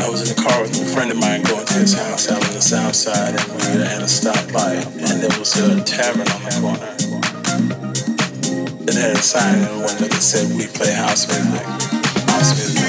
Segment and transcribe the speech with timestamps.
[0.00, 2.42] I was in the car with a friend of mine going to his house out
[2.46, 6.28] on the south side, and we were at a stoplight, and there was a tavern
[6.28, 6.96] on the corner
[8.88, 11.62] It had a sign in the window that said, We play house music.
[12.30, 12.83] House music.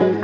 [0.00, 0.15] you.